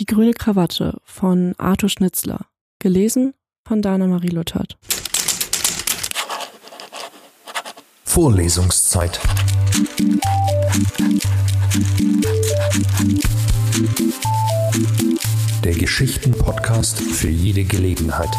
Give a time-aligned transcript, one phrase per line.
[0.00, 2.46] Die grüne Krawatte von Arthur Schnitzler.
[2.78, 3.34] Gelesen
[3.68, 4.78] von Dana Marie Luthert.
[8.04, 9.20] Vorlesungszeit.
[15.62, 18.30] Der Geschichten-Podcast für jede Gelegenheit.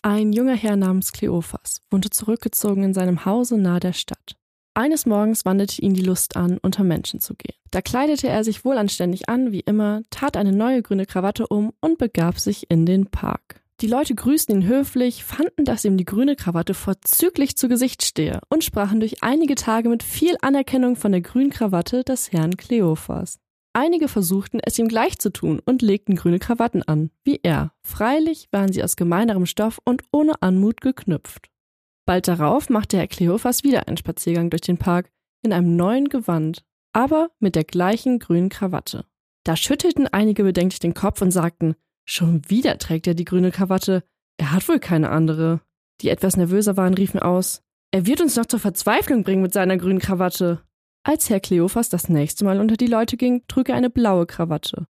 [0.00, 4.37] Ein junger Herr namens Kleophas wohnte zurückgezogen in seinem Hause nahe der Stadt.
[4.78, 7.56] Eines Morgens wanderte ihn die Lust an, unter Menschen zu gehen.
[7.72, 11.98] Da kleidete er sich wohlanständig an, wie immer, tat eine neue grüne Krawatte um und
[11.98, 13.60] begab sich in den Park.
[13.80, 18.38] Die Leute grüßten ihn höflich, fanden, dass ihm die grüne Krawatte vorzüglich zu Gesicht stehe
[18.50, 23.40] und sprachen durch einige Tage mit viel Anerkennung von der grünen Krawatte des Herrn Kleophas.
[23.72, 27.72] Einige versuchten, es ihm gleich zu tun und legten grüne Krawatten an, wie er.
[27.82, 31.50] Freilich waren sie aus gemeinerem Stoff und ohne Anmut geknüpft.
[32.08, 35.10] Bald darauf machte Herr Kleophas wieder einen Spaziergang durch den Park
[35.42, 39.04] in einem neuen Gewand, aber mit der gleichen grünen Krawatte.
[39.44, 41.74] Da schüttelten einige bedenklich den Kopf und sagten,
[42.06, 44.04] schon wieder trägt er die grüne Krawatte,
[44.38, 45.60] er hat wohl keine andere.
[46.00, 49.76] Die etwas nervöser waren, riefen aus, er wird uns noch zur Verzweiflung bringen mit seiner
[49.76, 50.62] grünen Krawatte.
[51.04, 54.86] Als Herr Kleophas das nächste Mal unter die Leute ging, trug er eine blaue Krawatte.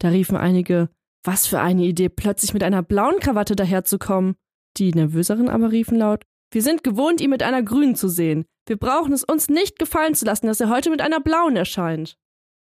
[0.00, 0.88] Da riefen einige,
[1.22, 4.34] was für eine Idee, plötzlich mit einer blauen Krawatte daherzukommen.
[4.78, 8.44] Die Nervöseren aber riefen laut, wir sind gewohnt, ihn mit einer grünen zu sehen.
[8.66, 12.16] Wir brauchen es uns nicht gefallen zu lassen, dass er heute mit einer blauen erscheint.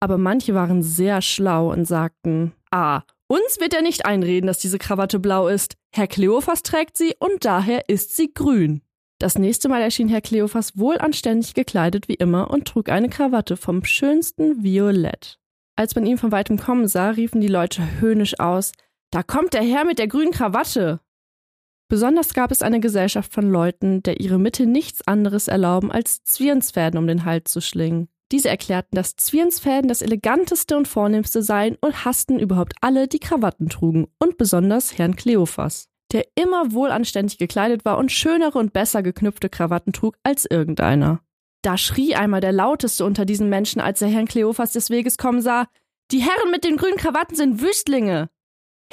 [0.00, 4.78] Aber manche waren sehr schlau und sagten, ah, uns wird er nicht einreden, dass diese
[4.78, 5.76] Krawatte blau ist.
[5.92, 8.82] Herr Kleophas trägt sie und daher ist sie grün.
[9.18, 13.84] Das nächste Mal erschien Herr Kleophas wohlanständig gekleidet wie immer und trug eine Krawatte vom
[13.84, 15.38] schönsten Violett.
[15.76, 18.72] Als man ihn von weitem kommen sah, riefen die Leute höhnisch aus,
[19.10, 21.00] da kommt der Herr mit der grünen Krawatte.
[21.88, 26.98] Besonders gab es eine Gesellschaft von Leuten, der ihre Mitte nichts anderes erlauben, als Zwirnsfäden
[26.98, 28.08] um den Hals zu schlingen.
[28.32, 33.68] Diese erklärten, dass Zwirnsfäden das eleganteste und vornehmste seien und hassten überhaupt alle, die Krawatten
[33.68, 39.50] trugen, und besonders Herrn Kleophas, der immer wohlanständig gekleidet war und schönere und besser geknüpfte
[39.50, 41.20] Krawatten trug als irgendeiner.
[41.62, 45.40] Da schrie einmal der lauteste unter diesen Menschen, als er Herrn Kleophas des Weges kommen
[45.40, 45.66] sah,
[46.10, 48.30] die Herren mit den grünen Krawatten sind Wüstlinge.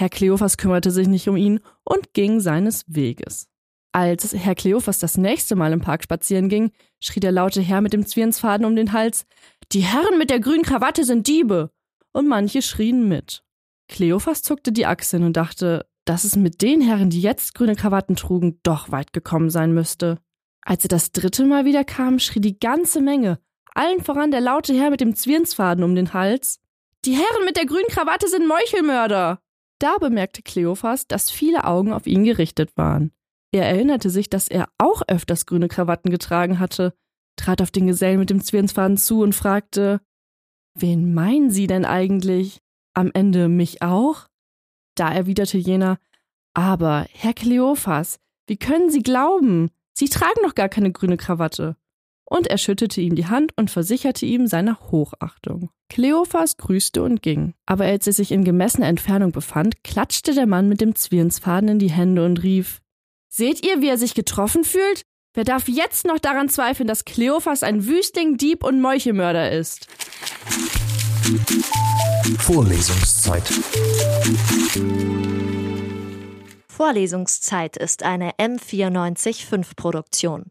[0.00, 3.50] Herr Kleophas kümmerte sich nicht um ihn und ging seines Weges.
[3.92, 7.92] Als Herr Kleophas das nächste Mal im Park spazieren ging, schrie der laute Herr mit
[7.92, 9.26] dem Zwirnsfaden um den Hals,
[9.72, 11.70] die Herren mit der grünen Krawatte sind Diebe!
[12.14, 13.42] Und manche schrien mit.
[13.88, 18.16] Kleophas zuckte die Achseln und dachte, dass es mit den Herren, die jetzt grüne Krawatten
[18.16, 20.16] trugen, doch weit gekommen sein müsste.
[20.62, 23.38] Als er das dritte Mal wieder kam, schrie die ganze Menge,
[23.74, 26.58] allen voran der laute Herr mit dem Zwirnsfaden um den Hals,
[27.04, 29.42] die Herren mit der grünen Krawatte sind Meuchelmörder!
[29.80, 33.12] Da bemerkte Kleophas, dass viele Augen auf ihn gerichtet waren.
[33.50, 36.94] Er erinnerte sich, dass er auch öfters grüne Krawatten getragen hatte,
[37.36, 40.00] trat auf den Gesellen mit dem Zwirnsfaden zu und fragte
[40.74, 42.60] Wen meinen Sie denn eigentlich?
[42.94, 44.28] Am Ende mich auch?
[44.94, 45.98] Da erwiderte jener
[46.54, 49.70] Aber, Herr Kleophas, wie können Sie glauben?
[49.94, 51.76] Sie tragen doch gar keine grüne Krawatte
[52.30, 55.68] und er schüttete ihm die Hand und versicherte ihm seine Hochachtung.
[55.90, 60.68] Kleophas grüßte und ging, aber als er sich in gemessener Entfernung befand, klatschte der Mann
[60.68, 62.80] mit dem Zwirnsfaden in die Hände und rief
[63.28, 65.02] Seht ihr, wie er sich getroffen fühlt?
[65.34, 69.86] Wer darf jetzt noch daran zweifeln, dass Kleophas ein Wüstling, Dieb und Meuchelmörder ist?
[72.38, 73.42] Vorlesungszeit.
[76.68, 80.50] Vorlesungszeit ist eine M945 Produktion.